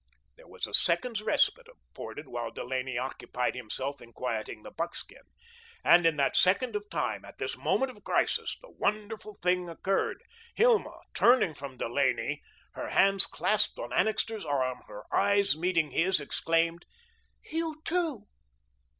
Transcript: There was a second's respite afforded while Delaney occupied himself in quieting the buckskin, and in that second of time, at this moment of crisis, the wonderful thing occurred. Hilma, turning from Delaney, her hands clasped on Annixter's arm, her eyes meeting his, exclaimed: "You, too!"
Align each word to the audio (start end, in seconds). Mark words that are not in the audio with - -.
There 0.35 0.47
was 0.47 0.65
a 0.65 0.73
second's 0.73 1.21
respite 1.21 1.67
afforded 1.67 2.27
while 2.27 2.49
Delaney 2.49 2.97
occupied 2.97 3.53
himself 3.53 4.01
in 4.01 4.13
quieting 4.13 4.63
the 4.63 4.71
buckskin, 4.71 5.21
and 5.83 6.07
in 6.07 6.15
that 6.15 6.35
second 6.35 6.75
of 6.75 6.89
time, 6.89 7.23
at 7.23 7.37
this 7.37 7.55
moment 7.55 7.91
of 7.91 8.03
crisis, 8.03 8.57
the 8.61 8.71
wonderful 8.71 9.37
thing 9.43 9.69
occurred. 9.69 10.23
Hilma, 10.55 11.01
turning 11.13 11.53
from 11.53 11.77
Delaney, 11.77 12.41
her 12.73 12.89
hands 12.89 13.27
clasped 13.27 13.77
on 13.77 13.93
Annixter's 13.93 14.43
arm, 14.43 14.81
her 14.87 15.03
eyes 15.13 15.55
meeting 15.55 15.91
his, 15.91 16.19
exclaimed: 16.19 16.87
"You, 17.43 17.79
too!" 17.85 18.25